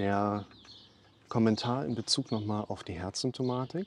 [0.00, 0.46] der
[1.28, 3.86] Kommentar in Bezug nochmal auf die Herzsymptomatik.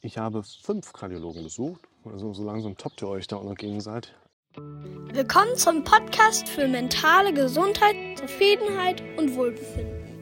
[0.00, 4.14] Ich habe fünf Kardiologen besucht, also so langsam toppt ihr euch da auch noch gegenseitig.
[4.54, 10.12] Willkommen zum Podcast für mentale Gesundheit, Zufriedenheit und Wohlbefinden.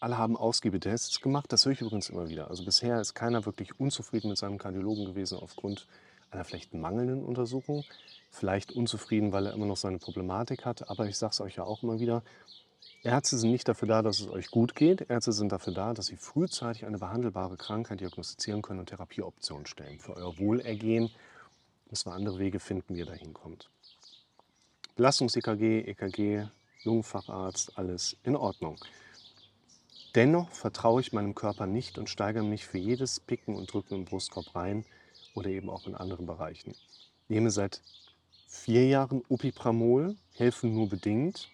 [0.00, 2.50] Alle haben Ausgiebetests gemacht, das höre ich übrigens immer wieder.
[2.50, 5.86] Also bisher ist keiner wirklich unzufrieden mit seinem Kardiologen gewesen aufgrund
[6.30, 7.84] einer vielleicht mangelnden Untersuchung.
[8.30, 10.90] Vielleicht unzufrieden, weil er immer noch seine Problematik hat.
[10.90, 12.22] Aber ich sage es euch ja auch immer wieder,
[13.02, 15.08] Ärzte sind nicht dafür da, dass es euch gut geht.
[15.08, 19.98] Ärzte sind dafür da, dass sie frühzeitig eine behandelbare Krankheit diagnostizieren können und Therapieoptionen stellen.
[19.98, 21.10] Für euer Wohlergehen
[21.90, 23.70] müssen wir andere Wege finden, wie ihr da hinkommt.
[24.96, 26.48] Belastungs-EKG, EKG,
[26.84, 28.76] Lungenfacharzt, alles in Ordnung.
[30.14, 34.04] Dennoch vertraue ich meinem Körper nicht und steigere mich für jedes Picken und Drücken im
[34.04, 34.84] Brustkorb rein
[35.38, 36.72] oder eben auch in anderen Bereichen.
[36.72, 37.80] Ich nehme seit
[38.48, 41.48] vier Jahren Upipramol, helfen nur bedingt.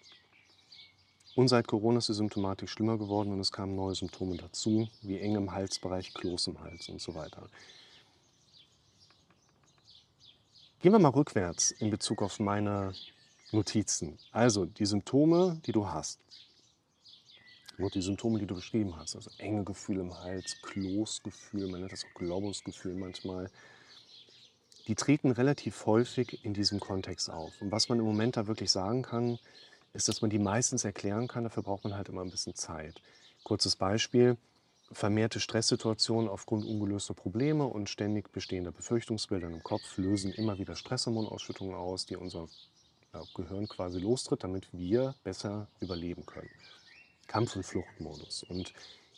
[1.35, 5.19] Und seit Corona ist die Symptomatik schlimmer geworden und es kamen neue Symptome dazu, wie
[5.19, 7.47] eng im Halsbereich, Kloß im Hals und so weiter.
[10.79, 12.93] Gehen wir mal rückwärts in Bezug auf meine
[13.51, 14.17] Notizen.
[14.31, 16.19] Also die Symptome, die du hast.
[17.77, 21.91] Nur die Symptome, die du beschrieben hast, also enge Gefühle im Hals, Kloßgefühl, man nennt
[21.91, 23.51] das auch Globusgefühl manchmal,
[24.87, 27.53] die treten relativ häufig in diesem Kontext auf.
[27.61, 29.39] Und was man im Moment da wirklich sagen kann,
[29.93, 33.01] ist, dass man die meistens erklären kann, dafür braucht man halt immer ein bisschen Zeit.
[33.43, 34.37] Kurzes Beispiel,
[34.91, 41.75] vermehrte Stresssituationen aufgrund ungelöster Probleme und ständig bestehender Befürchtungsbilder im Kopf lösen immer wieder Stresshormonausschüttungen
[41.75, 42.47] aus, die unser
[43.33, 46.49] Gehirn quasi lostritt, damit wir besser überleben können.
[47.27, 48.43] Kampf- und Fluchtmodus.
[48.43, 48.73] Und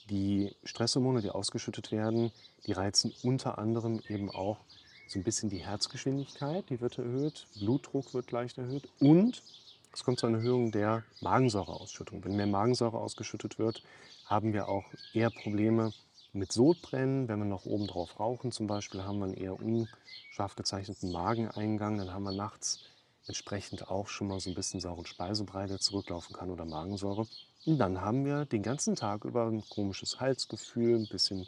[0.10, 2.32] die Stresshormone, die ausgeschüttet werden,
[2.66, 4.60] die reizen unter anderem eben auch
[5.08, 9.42] so ein bisschen die Herzgeschwindigkeit, die wird erhöht, Blutdruck wird leicht erhöht und
[9.94, 12.24] es kommt zu einer Erhöhung der Magensäureausschüttung.
[12.24, 13.82] Wenn mehr Magensäure ausgeschüttet wird,
[14.26, 15.92] haben wir auch eher Probleme
[16.34, 17.28] mit Sodbrennen.
[17.28, 21.98] Wenn wir noch oben drauf rauchen zum Beispiel, haben wir einen eher unscharf gezeichneten Mageneingang.
[21.98, 22.82] Dann haben wir nachts
[23.28, 27.26] entsprechend auch schon mal so ein bisschen sauren Speisebrei, der zurücklaufen kann oder Magensäure.
[27.66, 31.48] Und dann haben wir den ganzen Tag über ein komisches Halsgefühl, ein bisschen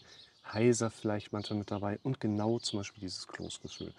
[0.54, 3.94] heiser vielleicht manchmal mit dabei und genau zum Beispiel dieses Kloßgefühl.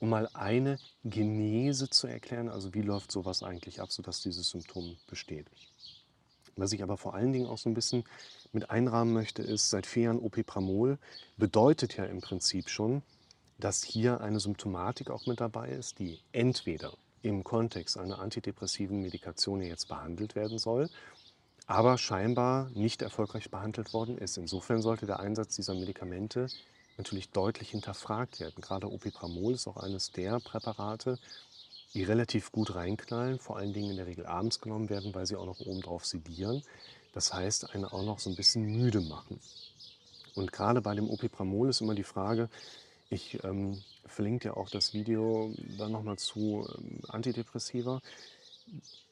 [0.00, 4.96] Um mal eine Genese zu erklären, also wie läuft sowas eigentlich ab, sodass dieses Symptom
[5.08, 5.46] besteht.
[6.56, 8.04] Was ich aber vor allen Dingen auch so ein bisschen
[8.52, 10.98] mit einrahmen möchte, ist, seit vier Jahren Opipramol
[11.36, 13.02] bedeutet ja im Prinzip schon,
[13.58, 16.92] dass hier eine Symptomatik auch mit dabei ist, die entweder
[17.22, 20.88] im Kontext einer antidepressiven Medikation jetzt behandelt werden soll,
[21.66, 24.36] aber scheinbar nicht erfolgreich behandelt worden ist.
[24.36, 26.46] Insofern sollte der Einsatz dieser Medikamente
[26.96, 28.60] natürlich deutlich hinterfragt werden.
[28.60, 31.18] Gerade Opipramol ist auch eines der Präparate,
[31.94, 35.36] die relativ gut reinknallen, vor allen Dingen in der Regel abends genommen werden, weil sie
[35.36, 36.62] auch noch obendrauf sedieren.
[37.12, 39.40] Das heißt, einen auch noch so ein bisschen müde machen.
[40.34, 42.48] Und gerade bei dem Opipramol ist immer die Frage,
[43.08, 48.02] ich ähm, verlinke dir auch das Video dann nochmal zu ähm, Antidepressiva.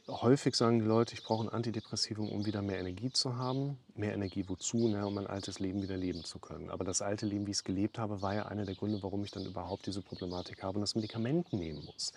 [0.06, 3.78] Häufig sagen die Leute, ich brauche ein Antidepressivum, um wieder mehr Energie zu haben.
[3.94, 4.88] Mehr Energie wozu?
[4.88, 6.68] Na, um mein altes Leben wieder leben zu können.
[6.68, 9.24] Aber das alte Leben, wie ich es gelebt habe, war ja einer der Gründe, warum
[9.24, 12.12] ich dann überhaupt diese Problematik habe und das Medikament nehmen muss.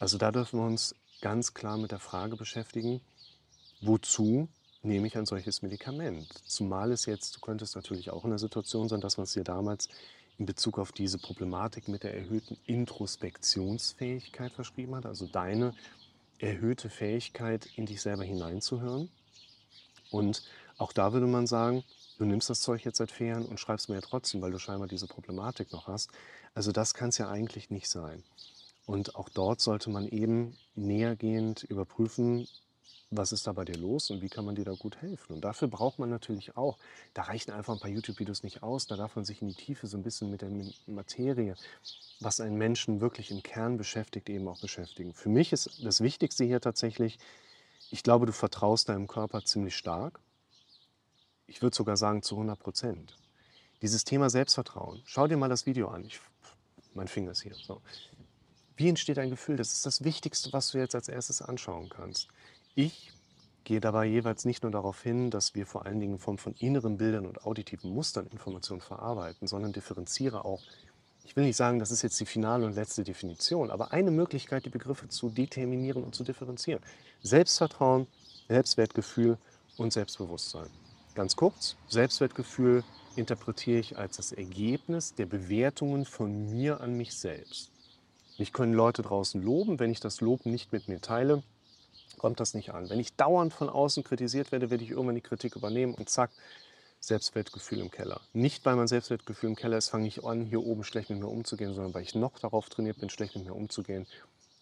[0.00, 3.00] Also da dürfen wir uns ganz klar mit der Frage beschäftigen,
[3.80, 4.48] wozu
[4.82, 6.26] nehme ich ein solches Medikament?
[6.44, 9.44] Zumal es jetzt, du könntest natürlich auch in der Situation sein, dass man es dir
[9.44, 9.88] damals
[10.38, 15.72] in Bezug auf diese Problematik mit der erhöhten Introspektionsfähigkeit verschrieben hat, also deine
[16.42, 19.10] erhöhte Fähigkeit, in dich selber hineinzuhören.
[20.10, 20.42] Und
[20.76, 21.84] auch da würde man sagen,
[22.18, 24.88] du nimmst das Zeug jetzt seit Jahren und schreibst mir ja trotzdem, weil du scheinbar
[24.88, 26.10] diese Problematik noch hast.
[26.54, 28.22] Also das kann es ja eigentlich nicht sein.
[28.84, 32.48] Und auch dort sollte man eben nähergehend überprüfen,
[33.10, 35.34] was ist da bei dir los und wie kann man dir da gut helfen.
[35.34, 36.78] Und dafür braucht man natürlich auch,
[37.14, 39.86] da reichen einfach ein paar YouTube-Videos nicht aus, da darf man sich in die Tiefe
[39.86, 40.50] so ein bisschen mit der
[40.86, 41.54] Materie,
[42.20, 45.12] was einen Menschen wirklich im Kern beschäftigt, eben auch beschäftigen.
[45.12, 47.18] Für mich ist das Wichtigste hier tatsächlich,
[47.90, 50.18] ich glaube, du vertraust deinem Körper ziemlich stark.
[51.46, 53.18] Ich würde sogar sagen zu 100 Prozent.
[53.82, 56.04] Dieses Thema Selbstvertrauen, schau dir mal das Video an.
[56.04, 56.20] Ich,
[56.94, 57.54] mein Finger ist hier.
[57.54, 57.82] So.
[58.76, 59.56] Wie entsteht ein Gefühl?
[59.56, 62.28] Das ist das Wichtigste, was du jetzt als erstes anschauen kannst.
[62.74, 63.12] Ich
[63.64, 66.54] gehe dabei jeweils nicht nur darauf hin, dass wir vor allen Dingen in Form von
[66.54, 70.62] inneren Bildern und auditiven Mustern Informationen verarbeiten, sondern differenziere auch.
[71.24, 74.64] Ich will nicht sagen, das ist jetzt die finale und letzte Definition, aber eine Möglichkeit,
[74.64, 76.82] die Begriffe zu determinieren und zu differenzieren.
[77.22, 78.06] Selbstvertrauen,
[78.48, 79.36] Selbstwertgefühl
[79.76, 80.68] und Selbstbewusstsein.
[81.14, 82.84] Ganz kurz, Selbstwertgefühl
[83.16, 87.70] interpretiere ich als das Ergebnis der Bewertungen von mir an mich selbst.
[88.38, 91.42] Mich können Leute draußen loben, wenn ich das Lob nicht mit mir teile,
[92.18, 92.88] kommt das nicht an.
[92.90, 96.30] Wenn ich dauernd von außen kritisiert werde, werde ich irgendwann die Kritik übernehmen und zack,
[97.00, 98.20] Selbstwertgefühl im Keller.
[98.32, 101.26] Nicht, weil mein Selbstwertgefühl im Keller ist, fange ich an, hier oben schlecht mit mir
[101.26, 104.06] umzugehen, sondern weil ich noch darauf trainiert bin, schlecht mit mir umzugehen,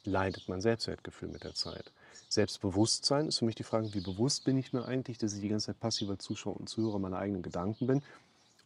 [0.04, 1.92] leidet mein Selbstwertgefühl mit der Zeit.
[2.30, 5.48] Selbstbewusstsein ist für mich die Frage, wie bewusst bin ich mir eigentlich, dass ich die
[5.48, 8.02] ganze Zeit passiver Zuschauer und Zuhörer meiner eigenen Gedanken bin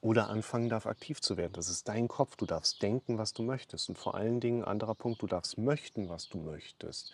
[0.01, 1.55] oder anfangen darf, aktiv zu werden.
[1.55, 3.89] Das ist dein Kopf, du darfst denken, was du möchtest.
[3.89, 7.11] Und vor allen Dingen, anderer Punkt, du darfst möchten, was du möchtest.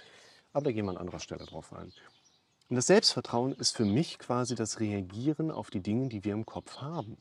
[0.53, 1.93] Aber da gehen wir an anderer Stelle drauf ein.
[2.69, 6.47] Und das Selbstvertrauen ist für mich quasi das Reagieren auf die Dinge, die wir im
[6.47, 7.17] Kopf haben.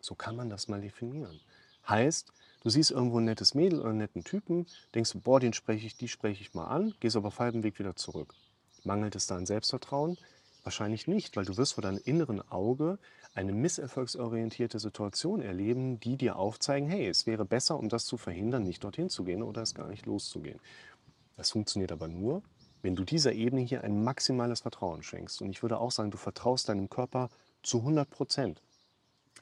[0.00, 1.40] So kann man das mal definieren.
[1.88, 2.32] Heißt,
[2.62, 5.96] du siehst irgendwo ein nettes Mädel oder einen netten Typen, denkst, boah, den spreche ich,
[5.96, 8.34] die spreche ich mal an, gehst aber auf halbem Weg wieder zurück.
[8.84, 10.18] Mangelt es da an Selbstvertrauen?
[10.64, 12.98] Wahrscheinlich nicht, weil du wirst vor deinem inneren Auge
[13.34, 18.64] eine misserfolgsorientierte Situation erleben, die dir aufzeigen, hey, es wäre besser, um das zu verhindern,
[18.64, 20.60] nicht dorthin zu gehen oder es gar nicht loszugehen.
[21.36, 22.42] Das funktioniert aber nur,
[22.88, 25.42] wenn du dieser Ebene hier ein maximales Vertrauen schenkst.
[25.42, 27.28] Und ich würde auch sagen, du vertraust deinem Körper
[27.62, 28.62] zu 100 Prozent.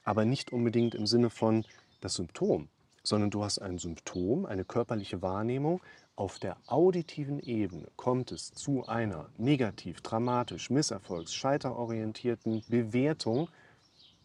[0.03, 1.65] Aber nicht unbedingt im Sinne von
[2.01, 2.69] das Symptom,
[3.05, 5.81] sondern du hast ein Symptom, eine körperliche Wahrnehmung.
[6.17, 13.49] Auf der auditiven Ebene kommt es zu einer negativ, dramatisch, misserfolgs-, scheiterorientierten Bewertung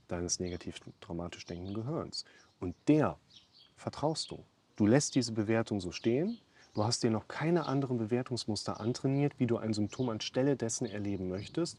[0.07, 2.25] deines negativ, dramatisch denkenden Gehirns.
[2.59, 3.19] Und der
[3.75, 4.43] vertraust du.
[4.77, 6.39] Du lässt diese Bewertung so stehen
[6.73, 11.27] Du hast dir noch keine anderen Bewertungsmuster antrainiert, wie du ein Symptom anstelle dessen erleben
[11.27, 11.77] möchtest.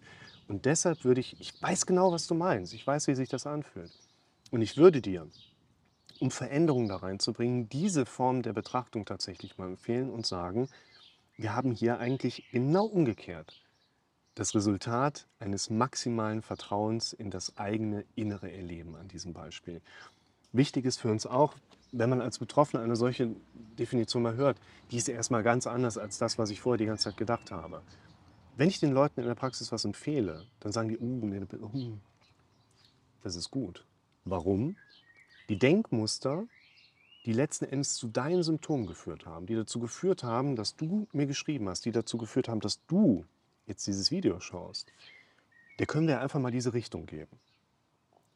[0.49, 3.47] Und deshalb würde ich, ich weiß genau, was du meinst, ich weiß, wie sich das
[3.47, 3.93] anfühlt.
[4.50, 5.27] Und ich würde dir,
[6.21, 10.69] um Veränderungen da reinzubringen, diese Form der Betrachtung tatsächlich mal empfehlen und sagen,
[11.37, 13.62] wir haben hier eigentlich genau umgekehrt
[14.35, 19.83] das Resultat eines maximalen Vertrauens in das eigene innere Erleben an diesem Beispiel.
[20.52, 21.54] Wichtig ist für uns auch,
[21.93, 23.34] wenn man als Betroffener eine solche
[23.78, 24.58] Definition mal hört,
[24.90, 27.82] die ist erstmal ganz anders als das, was ich vorher die ganze Zeit gedacht habe.
[28.56, 31.99] Wenn ich den Leuten in der Praxis was empfehle, dann sagen die, uh, uh,
[33.22, 33.87] das ist gut.
[34.25, 34.76] Warum?
[35.49, 36.44] Die Denkmuster,
[37.25, 41.26] die letzten Endes zu deinen Symptomen geführt haben, die dazu geführt haben, dass du mir
[41.26, 43.25] geschrieben hast, die dazu geführt haben, dass du
[43.66, 44.93] jetzt dieses Video schaust,
[45.78, 47.38] der können wir einfach mal diese Richtung geben.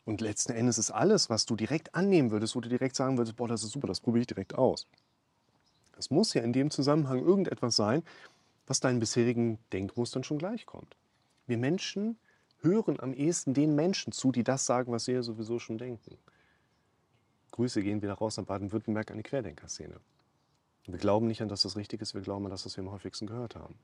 [0.07, 3.37] Und letzten Endes ist alles, was du direkt annehmen würdest, wo du direkt sagen würdest,
[3.37, 4.87] boah, das ist super, das probiere ich direkt aus.
[5.99, 8.05] Es muss ja in dem Zusammenhang irgendetwas sein,
[8.69, 10.97] was deinen bisherigen Denkmustern schon gleichkommt.
[11.49, 12.19] Wir Menschen
[12.61, 16.17] hören am ehesten den Menschen zu, die das sagen, was ja sowieso schon denken.
[17.51, 19.99] Grüße gehen wieder raus an Baden-Württemberg an die Querdenkerszene.
[20.87, 23.27] Wir glauben nicht an, das richtig ist, wir glauben an das, was wir am häufigsten
[23.27, 23.75] gehört haben.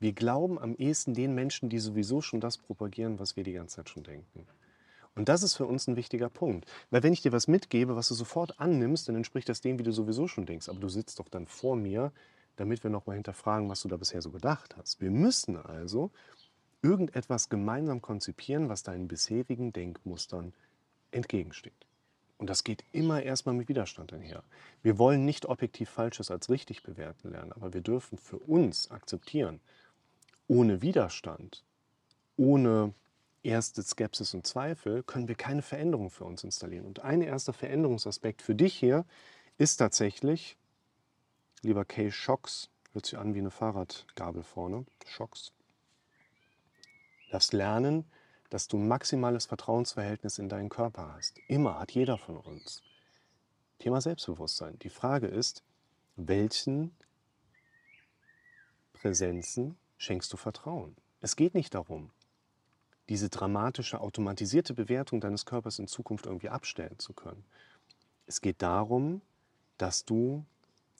[0.00, 3.76] Wir glauben am ehesten den Menschen, die sowieso schon das propagieren, was wir die ganze
[3.76, 4.46] Zeit schon denken.
[5.14, 6.68] Und das ist für uns ein wichtiger Punkt.
[6.90, 9.84] Weil wenn ich dir was mitgebe, was du sofort annimmst, dann entspricht das dem, wie
[9.84, 10.68] du sowieso schon denkst.
[10.68, 12.12] Aber du sitzt doch dann vor mir,
[12.56, 15.00] damit wir nochmal hinterfragen, was du da bisher so gedacht hast.
[15.00, 16.10] Wir müssen also
[16.82, 20.52] irgendetwas gemeinsam konzipieren, was deinen bisherigen Denkmustern
[21.12, 21.72] entgegensteht.
[22.36, 24.42] Und das geht immer erstmal mit Widerstand einher.
[24.82, 29.60] Wir wollen nicht objektiv Falsches als richtig bewerten lernen, aber wir dürfen für uns akzeptieren,
[30.48, 31.64] ohne Widerstand,
[32.36, 32.92] ohne
[33.44, 36.86] erste Skepsis und Zweifel, können wir keine Veränderung für uns installieren.
[36.86, 39.04] Und ein erster Veränderungsaspekt für dich hier
[39.58, 40.56] ist tatsächlich,
[41.62, 45.52] lieber Kay Shocks, hört sich an wie eine Fahrradgabel vorne, Shocks,
[47.30, 48.04] darfst lernen,
[48.50, 51.38] dass du maximales Vertrauensverhältnis in deinen Körper hast.
[51.48, 52.82] Immer hat jeder von uns.
[53.78, 54.78] Thema Selbstbewusstsein.
[54.78, 55.62] Die Frage ist,
[56.16, 56.94] welchen
[58.92, 60.96] Präsenzen schenkst du Vertrauen?
[61.20, 62.10] Es geht nicht darum,
[63.08, 67.44] diese dramatische automatisierte Bewertung deines Körpers in Zukunft irgendwie abstellen zu können.
[68.26, 69.20] Es geht darum,
[69.76, 70.44] dass du,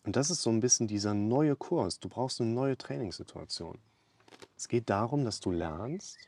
[0.05, 3.79] und das ist so ein bisschen dieser neue Kurs, du brauchst eine neue Trainingssituation.
[4.57, 6.19] Es geht darum, dass du lernst,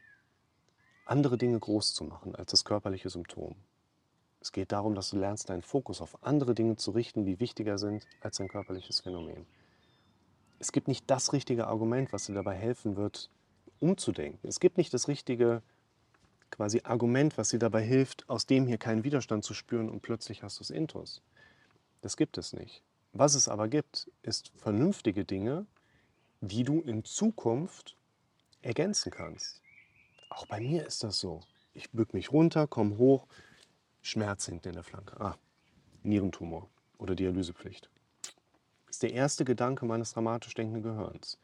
[1.05, 3.55] andere Dinge groß zu machen als das körperliche Symptom.
[4.41, 7.79] Es geht darum, dass du lernst, deinen Fokus auf andere Dinge zu richten, die wichtiger
[7.79, 9.47] sind als ein körperliches Phänomen.
[10.59, 13.31] Es gibt nicht das richtige Argument, was dir dabei helfen wird,
[13.81, 14.49] umzudenken.
[14.49, 15.63] Es gibt nicht das richtige
[16.51, 20.43] quasi Argument, was dir dabei hilft, aus dem hier keinen Widerstand zu spüren und plötzlich
[20.43, 21.23] hast du es intus.
[22.01, 22.83] Das gibt es nicht.
[23.13, 25.67] Was es aber gibt, ist vernünftige Dinge,
[26.41, 27.97] die du in Zukunft
[28.63, 29.63] ergänzen kannst.
[30.29, 31.41] Auch bei mir ist das so.
[31.73, 33.27] Ich bück mich runter, komme hoch,
[34.03, 35.19] Schmerz hinten in der Flanke.
[35.21, 35.37] Ah,
[36.03, 36.69] Nierentumor
[36.99, 37.91] oder Dialysepflicht.
[38.87, 41.39] Das ist der erste Gedanke meines dramatisch denkenden Gehirns.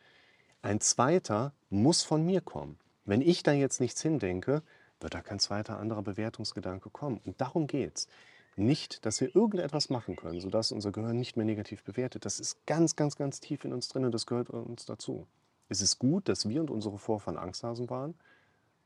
[0.63, 2.79] Ein zweiter muss von mir kommen.
[3.05, 4.63] Wenn ich da jetzt nichts hindenke,
[5.01, 7.21] wird da kein zweiter anderer Bewertungsgedanke kommen.
[7.25, 8.09] Und darum geht es.
[8.55, 12.25] Nicht, dass wir irgendetwas machen können, sodass unser Gehirn nicht mehr negativ bewertet.
[12.25, 15.27] Das ist ganz, ganz, ganz tief in uns drin und das gehört uns dazu.
[15.69, 18.15] Es ist gut, dass wir und unsere Vorfahren Angsthasen waren,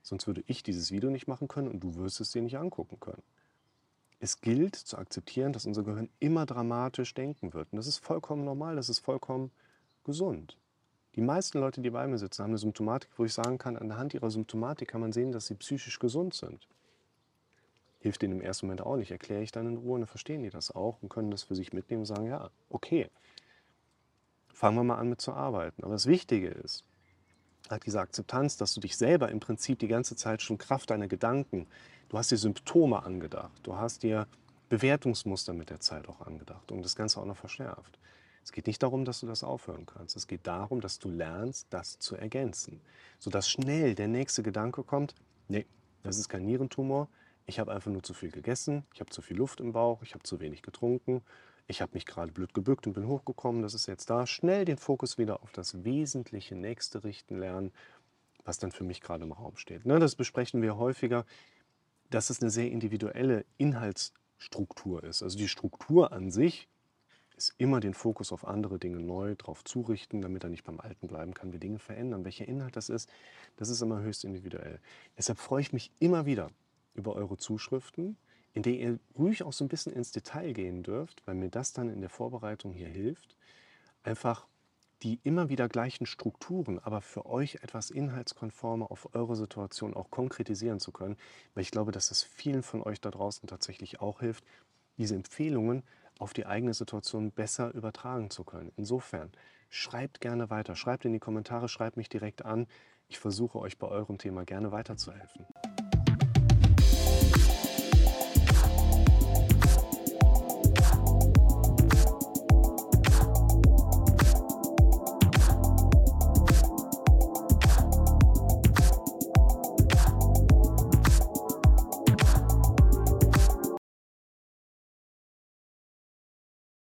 [0.02, 3.00] sonst würde ich dieses Video nicht machen können und du wirst es dir nicht angucken
[3.00, 3.25] können.
[4.21, 7.73] Es gilt zu akzeptieren, dass unser Gehirn immer dramatisch denken wird.
[7.73, 9.50] Und das ist vollkommen normal, das ist vollkommen
[10.04, 10.56] gesund.
[11.16, 14.12] Die meisten Leute, die bei mir sitzen, haben eine Symptomatik, wo ich sagen kann, anhand
[14.12, 16.68] ihrer Symptomatik kann man sehen, dass sie psychisch gesund sind.
[18.00, 20.50] Hilft denen im ersten Moment auch nicht, erkläre ich dann in Ruhe, dann verstehen die
[20.50, 23.08] das auch und können das für sich mitnehmen und sagen, ja, okay,
[24.52, 25.82] fangen wir mal an mit zu arbeiten.
[25.82, 26.85] Aber das Wichtige ist,
[27.70, 31.08] halt diese Akzeptanz, dass du dich selber im Prinzip die ganze Zeit schon Kraft deiner
[31.08, 31.66] Gedanken,
[32.11, 34.26] du hast dir Symptome angedacht, du hast dir
[34.68, 37.99] Bewertungsmuster mit der Zeit auch angedacht und das Ganze auch noch verschärft.
[38.47, 40.15] Es geht nicht darum, dass du das aufhören kannst.
[40.15, 42.81] Es geht darum, dass du lernst, das zu ergänzen,
[43.19, 45.17] sodass schnell der nächste Gedanke kommt,
[45.49, 45.67] nee,
[46.05, 47.09] das ist kein Nierentumor,
[47.45, 50.15] ich habe einfach nur zu viel gegessen, ich habe zu viel Luft im Bauch, ich
[50.15, 51.23] habe zu wenig getrunken,
[51.67, 54.29] ich habe mich gerade blöd gebückt und bin hochgekommen, das ist jetzt da.
[54.29, 57.73] Schnell den Fokus wieder auf das wesentliche Nächste richten lernen,
[58.45, 59.85] was dann für mich gerade im Raum steht.
[59.87, 61.26] Ne, das besprechen wir häufiger,
[62.11, 65.25] dass es eine sehr individuelle Inhaltsstruktur ist.
[65.25, 66.69] Also die Struktur an sich
[67.37, 71.07] ist immer den Fokus auf andere Dinge neu drauf zurichten, damit er nicht beim Alten
[71.07, 72.25] bleiben kann, wir Dinge verändern.
[72.25, 73.11] Welcher Inhalt das ist,
[73.57, 74.81] das ist immer höchst individuell.
[75.16, 76.50] Deshalb freue ich mich immer wieder
[76.95, 78.16] über eure Zuschriften,
[78.55, 81.75] in der ihr ruhig auch so ein bisschen ins Detail gehen dürft, weil mir das
[81.75, 83.37] dann in der Vorbereitung hier hilft,
[84.02, 84.47] einfach
[85.02, 90.81] die immer wieder gleichen Strukturen, aber für euch etwas inhaltskonformer auf eure Situation auch konkretisieren
[90.81, 91.19] zu können,
[91.52, 94.43] weil ich glaube, dass das vielen von euch da draußen tatsächlich auch hilft,
[94.97, 95.83] diese Empfehlungen
[96.18, 98.73] auf die eigene Situation besser übertragen zu können.
[98.76, 99.32] Insofern,
[99.68, 102.66] schreibt gerne weiter, schreibt in die Kommentare, schreibt mich direkt an.
[103.08, 105.46] Ich versuche euch bei eurem Thema gerne weiterzuhelfen.